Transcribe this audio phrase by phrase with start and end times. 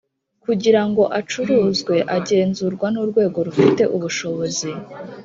[0.43, 4.69] kugira ngo acuruzwe agenzurwa n Urwego rufite ubushobozi